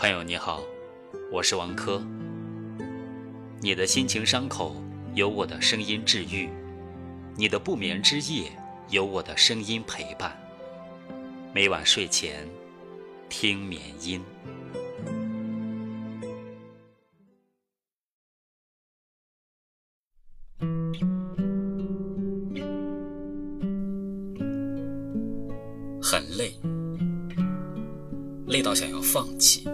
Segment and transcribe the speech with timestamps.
[0.00, 0.62] 朋友你好，
[1.30, 2.02] 我是王珂。
[3.60, 4.74] 你的心情伤口
[5.12, 6.48] 有我的声音治愈，
[7.36, 8.50] 你的不眠之夜
[8.88, 10.34] 有我的声音陪伴。
[11.52, 12.48] 每晚睡前
[13.28, 14.22] 听眠音。
[26.02, 26.58] 很累，
[28.46, 29.68] 累到想要放弃。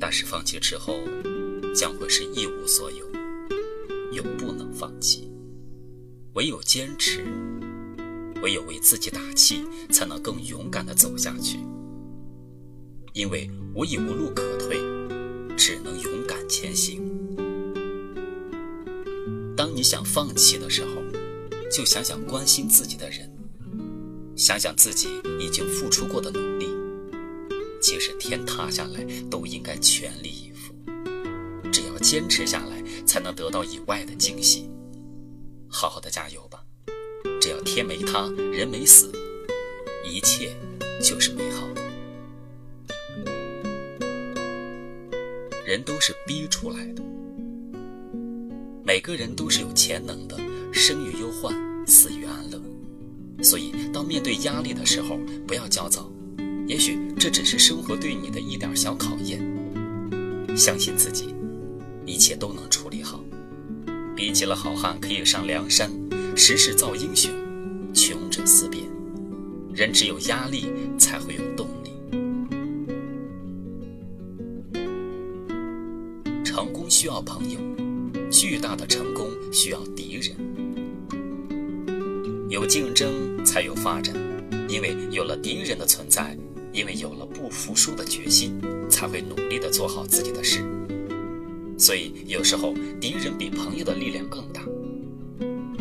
[0.00, 1.00] 但是放弃之后，
[1.74, 3.04] 将会是一无所有，
[4.12, 5.30] 又不能放弃。
[6.34, 7.24] 唯有坚持，
[8.42, 11.58] 唯有为自己打气，才能更勇敢地走下去。
[13.12, 14.78] 因为我已无路可退，
[15.56, 17.02] 只能勇敢前行。
[19.56, 21.02] 当你想放弃的时候，
[21.70, 23.28] 就想想关心自己的人，
[24.36, 25.08] 想想自己
[25.40, 26.77] 已经付出过的努力。
[27.88, 30.74] 即使天塌下来，都应该全力以赴。
[31.72, 34.68] 只要坚持下来，才能得到意外的惊喜。
[35.70, 36.62] 好好的加油吧！
[37.40, 39.10] 只要天没塌，人没死，
[40.04, 40.54] 一切
[41.02, 41.82] 就是美好的。
[45.64, 47.02] 人都是逼出来的，
[48.84, 50.36] 每个人都是有潜能的。
[50.74, 51.54] 生于忧患，
[51.86, 52.60] 死于安乐。
[53.42, 56.12] 所以，当面对压力的时候，不要焦躁。
[56.68, 59.40] 也许这只是生活对你的一点小考验，
[60.54, 61.34] 相信自己，
[62.04, 63.24] 一切都能处理好。
[64.14, 65.90] 比起了好汉可以上梁山，
[66.36, 67.32] 时势造英雄，
[67.94, 68.84] 穷者思变。
[69.72, 70.66] 人只有压力
[70.98, 71.90] 才会有动力。
[76.44, 77.58] 成功需要朋友，
[78.30, 80.36] 巨大的成功需要敌人。
[82.50, 84.14] 有竞争才有发展，
[84.68, 86.36] 因为有了敌人的存在。
[86.78, 88.56] 因为有了不服输的决心，
[88.88, 90.64] 才会努力的做好自己的事。
[91.76, 94.62] 所以有时候敌人比朋友的力量更大。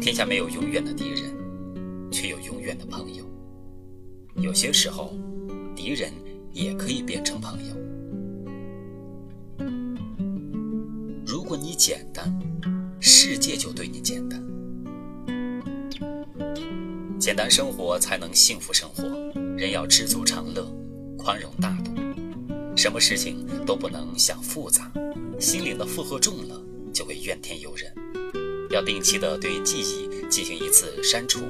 [0.00, 3.22] 天下没有永远的敌人，却有永远的朋友。
[4.36, 5.14] 有些时候，
[5.76, 6.10] 敌人
[6.54, 7.76] 也可以变成朋友。
[11.26, 12.32] 如果你简单，
[12.98, 14.42] 世界就对你简单。
[17.18, 19.04] 简单生活才能幸福生活。
[19.58, 20.66] 人要知足常乐，
[21.28, 21.92] 宽容大度，
[22.74, 24.90] 什么事情都不能想复杂，
[25.38, 26.58] 心灵的负荷重了
[26.90, 27.92] 就会怨天尤人。
[28.70, 31.40] 要定期的对记忆进行一次删除，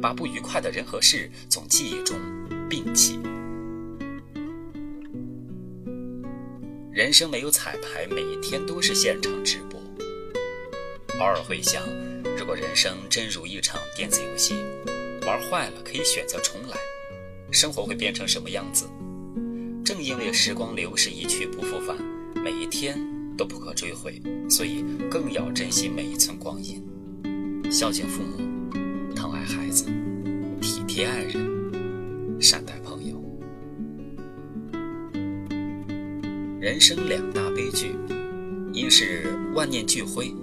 [0.00, 2.18] 把不愉快的人和事从记忆中
[2.70, 3.20] 摒弃。
[6.90, 9.78] 人生没有彩排，每一天都是现场直播。
[11.18, 11.82] 偶尔会想，
[12.38, 14.54] 如果人生真如一场电子游戏，
[15.26, 16.78] 玩坏了可以选择重来。
[17.54, 18.84] 生活会变成什么样子？
[19.84, 21.96] 正因为时光流逝一去不复返，
[22.42, 22.98] 每一天
[23.36, 24.20] 都不可追回，
[24.50, 26.82] 所以更要珍惜每一寸光阴，
[27.70, 28.74] 孝敬父母，
[29.14, 29.84] 疼爱孩子，
[30.60, 33.22] 体贴爱人，善待朋友。
[36.60, 37.94] 人生两大悲剧，
[38.72, 40.34] 一是万念俱灰，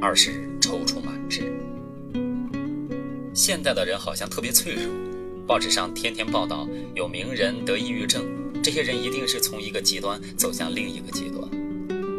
[0.00, 1.52] 二是踌躇满志。
[3.34, 5.09] 现代的人好像特别脆弱。
[5.50, 8.24] 报纸上天天报道有名人得抑郁症，
[8.62, 11.42] 这些人一定是从一个极端走向另一个极端。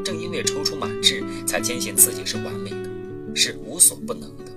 [0.04, 2.90] 正因为踌躇满志，才坚信自己是完美的，
[3.34, 4.52] 是无所不能的。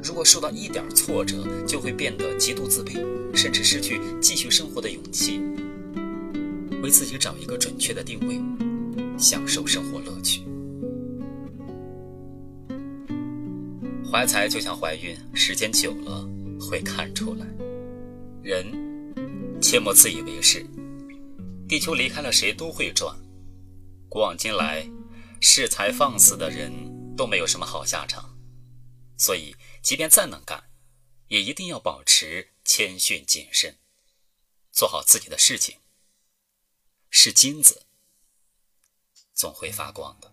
[0.00, 3.04] 如果受到一点挫折，就会变得极度自卑，
[3.34, 5.40] 甚至失去继续生活的勇气。
[6.84, 8.40] 为自己找一个准确的定位，
[9.18, 10.42] 享受生活乐趣。
[14.08, 16.24] 怀才就像怀孕，时间久了
[16.60, 17.44] 会看出来。
[18.42, 20.66] 人，切莫自以为是。
[21.68, 23.14] 地球离开了谁都会转。
[24.08, 24.88] 古往今来，
[25.40, 26.72] 恃才放肆的人
[27.16, 28.36] 都没有什么好下场。
[29.18, 30.70] 所以，即便再能干，
[31.28, 33.78] 也一定要保持谦逊谨慎，
[34.72, 35.76] 做好自己的事情。
[37.10, 37.82] 是金子，
[39.34, 40.32] 总会发光的。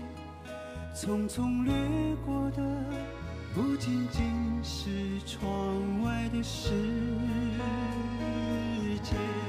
[0.93, 1.73] 匆匆掠
[2.25, 2.61] 过的，
[3.55, 6.69] 不仅仅是窗外的世
[9.01, 9.40] 界。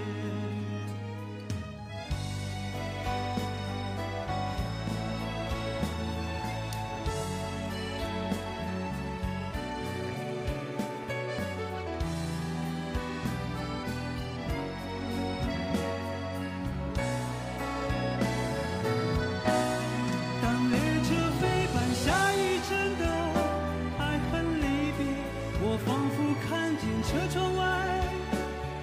[27.13, 28.01] 车窗外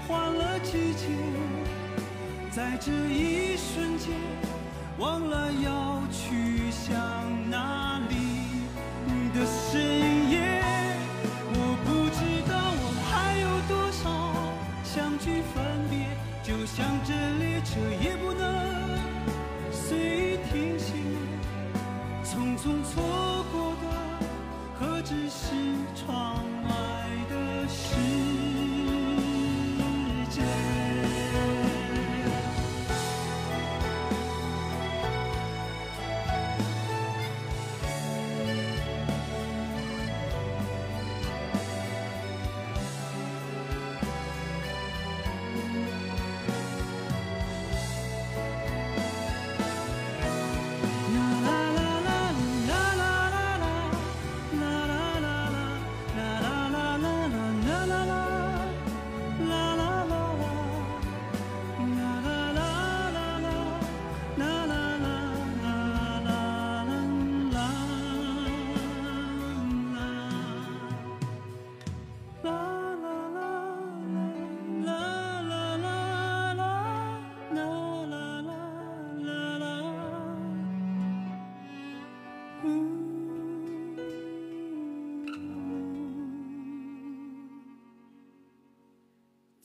[0.07, 1.07] 换了季节
[2.51, 4.13] 在这一瞬间
[4.99, 6.95] 忘了要去向
[7.49, 8.28] 哪里。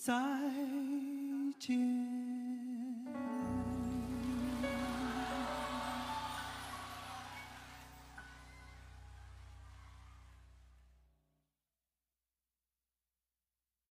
[0.05, 0.13] 再
[1.59, 2.14] 见。